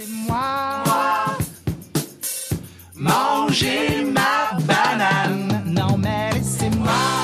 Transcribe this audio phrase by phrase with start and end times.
[0.00, 0.82] C'est moi.
[2.94, 5.62] Manger ma banane.
[5.66, 6.86] Non mais laissez-moi.
[6.86, 7.19] Non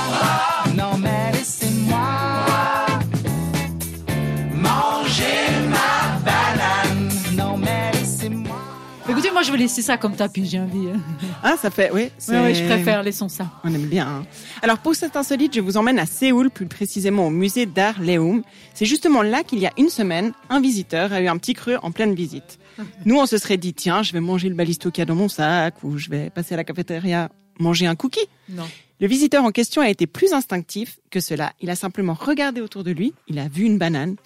[9.36, 10.88] moi je vais laisser ça comme tapis, j'ai envie.
[10.88, 10.98] hein.
[11.42, 12.08] Ah, ça fait, oui.
[12.28, 13.50] Ouais, je préfère, laissons ça.
[13.64, 14.08] On aime bien.
[14.08, 14.26] hein.
[14.62, 18.42] Alors pour cet insolite, je vous emmène à Séoul, plus précisément au musée d'art Leum.
[18.72, 21.76] C'est justement là qu'il y a une semaine, un visiteur a eu un petit creux
[21.82, 22.58] en pleine visite.
[23.04, 25.14] Nous, on se serait dit, tiens, je vais manger le balisto qu'il y a dans
[25.14, 27.28] mon sac, ou je vais passer à la cafétéria
[27.58, 28.26] manger un cookie.
[28.48, 28.64] Non.
[29.00, 31.52] Le visiteur en question a été plus instinctif que cela.
[31.60, 34.16] Il a simplement regardé autour de lui, il a vu une banane,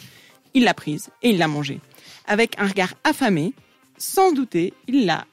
[0.55, 1.81] il l'a prise et il l'a mangée.
[2.29, 3.53] Avec un regard affamé,
[4.01, 5.25] sans douter, il l'a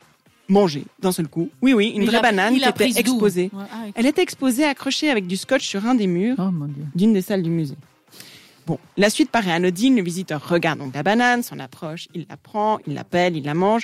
[0.50, 1.50] mangée d'un seul coup.
[1.62, 3.50] Oui, oui, une Il vraie a- banane qui était exposée.
[3.54, 6.50] Ouais, ah, Elle était exposée, accrochée avec du scotch sur un des murs Oh
[6.96, 7.76] d'une des salles du musée.
[8.66, 9.96] Bon, la suite paraît anodine.
[9.96, 13.54] Le visiteur regarde donc la banane, s'en approche, il la prend, il l'appelle, il la
[13.54, 13.84] mange.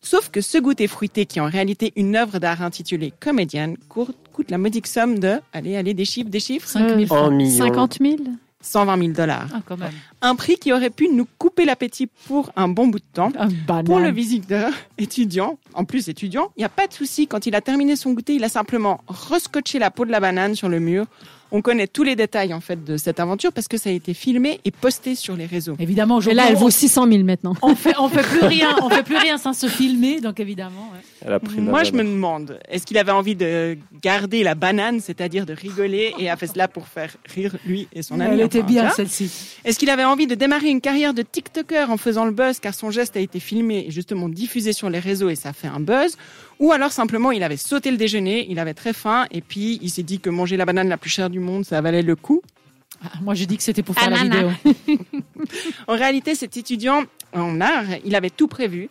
[0.00, 4.14] Sauf que ce goûter fruité, qui est en réalité une œuvre d'art intitulée Comédienne, coûte,
[4.50, 7.32] la modique somme de, allez, allez, des chiffres, des chiffres, 5 000 En francs.
[7.32, 7.56] millions.
[7.64, 8.16] 50 000
[8.64, 9.46] 120 000 dollars.
[9.52, 9.74] Ah.
[10.22, 13.30] Un prix qui aurait pu nous couper l'appétit pour un bon bout de temps.
[13.84, 17.26] Pour le visiteur étudiant, en plus étudiant, il n'y a pas de souci.
[17.26, 20.54] Quand il a terminé son goûter, il a simplement rescotché la peau de la banane
[20.54, 21.06] sur le mur.
[21.52, 24.12] On connaît tous les détails en fait de cette aventure parce que ça a été
[24.12, 25.76] filmé et posté sur les réseaux.
[25.78, 27.54] Évidemment, aujourd'hui, là, elle on- vaut 600 000 maintenant.
[27.62, 30.90] on fait, on fait plus rien, on fait plus rien sans se filmer, donc évidemment.
[30.92, 31.00] ouais.
[31.24, 34.54] Elle a pris la Moi, je me demande, est-ce qu'il avait envie de garder la
[34.54, 38.34] banane, c'est-à-dire de rigoler et a fait cela pour faire rire lui et son ami
[38.34, 39.56] Elle était bien, celle-ci.
[39.64, 42.74] Est-ce qu'il avait envie de démarrer une carrière de TikToker en faisant le buzz car
[42.74, 45.80] son geste a été filmé et justement diffusé sur les réseaux et ça fait un
[45.80, 46.18] buzz?
[46.60, 49.88] Ou alors simplement il avait sauté le déjeuner, il avait très faim et puis il
[49.88, 52.42] s'est dit que manger la banane la plus chère du monde ça valait le coup?
[53.02, 54.50] Ah, moi, j'ai dit que c'était pour faire la vidéo.
[55.88, 57.02] En réalité, cet étudiant
[57.34, 58.88] en art, il avait tout prévu.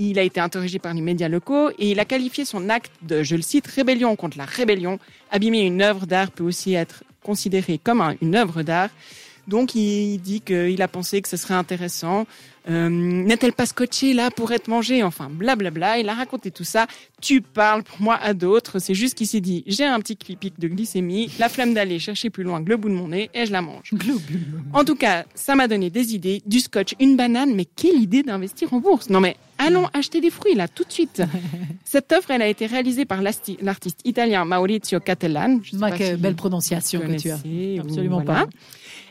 [0.00, 3.24] Il a été interrogé par les médias locaux et il a qualifié son acte de,
[3.24, 5.00] je le cite, rébellion contre la rébellion.
[5.32, 8.90] Abîmer une œuvre d'art peut aussi être considéré comme un- une œuvre d'art.
[9.48, 12.26] Donc il dit qu'il a pensé que ce serait intéressant.
[12.70, 15.02] Euh, N'est-elle pas scotchée là pour être mangée?
[15.02, 15.98] Enfin, blablabla.
[15.98, 16.86] Il a raconté tout ça.
[17.22, 18.78] Tu parles pour moi à d'autres.
[18.78, 22.28] C'est juste qu'il s'est dit, j'ai un petit clipic de glycémie, la flemme d'aller chercher
[22.30, 23.90] plus loin que le bout de mon nez et je la mange.
[24.74, 28.22] En tout cas, ça m'a donné des idées, du scotch, une banane, mais quelle idée
[28.22, 31.22] d'investir en bourse Non mais allons acheter des fruits là tout de suite.
[31.84, 35.60] Cette œuvre, elle a été réalisée par l'artiste italien Maurizio Cattelan.
[35.62, 37.40] Je sais Mac, pas si belle prononciation que tu as.
[37.80, 38.44] Absolument voilà.
[38.44, 38.46] pas.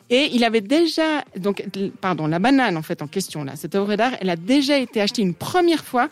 [0.09, 1.65] Et il avait déjà, donc,
[1.99, 5.01] pardon, la banane en fait en question là, cette œuvre d'art, elle a déjà été
[5.01, 6.09] achetée une première fois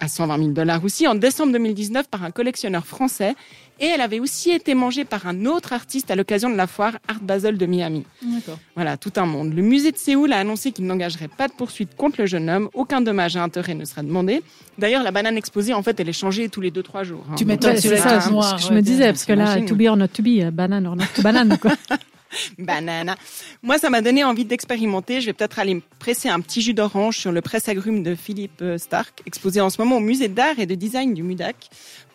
[0.00, 3.34] à 120 000 dollars aussi en décembre 2019 par un collectionneur français.
[3.80, 6.92] Et elle avait aussi été mangée par un autre artiste à l'occasion de la foire
[7.08, 8.04] Art Basel de Miami.
[8.22, 8.56] D'accord.
[8.76, 9.52] Voilà, tout un monde.
[9.52, 12.68] Le musée de Séoul a annoncé qu'il n'engagerait pas de poursuite contre le jeune homme.
[12.72, 14.42] Aucun dommage à intérêt ne sera demandé.
[14.78, 17.24] D'ailleurs, la banane exposée, en fait, elle est changée tous les 2-3 jours.
[17.28, 17.34] hein.
[17.36, 19.32] Tu m'étonnes, Ouais, c'est ça, c'est noir, ce que je ouais, me disais, parce que
[19.32, 21.72] là, to be or not to be, euh, banane or not to banane, quoi.
[22.58, 23.16] Banana.
[23.62, 25.20] Moi, ça m'a donné envie d'expérimenter.
[25.20, 28.62] Je vais peut-être aller me presser un petit jus d'orange sur le presse-agrumes de Philippe
[28.62, 31.56] euh, Stark, exposé en ce moment au musée d'art et de design du MUDAC.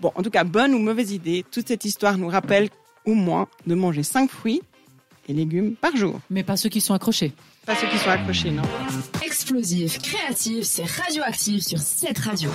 [0.02, 2.69] Bon, en tout cas, bonne ou mauvaise idée, toute cette histoire nous rappelle
[3.06, 4.62] au moins de manger 5 fruits
[5.28, 6.19] et légumes par jour.
[6.30, 7.34] Mais pas ceux qui sont accrochés.
[7.66, 8.63] Pas ceux qui sont accrochés, non
[9.24, 12.50] Explosif, créatif, c'est radioactif sur cette radio.